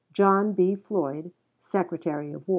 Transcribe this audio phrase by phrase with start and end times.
[0.13, 0.73] JOHN B.
[0.75, 1.29] FLOYD,
[1.61, 2.49] Secretary of War.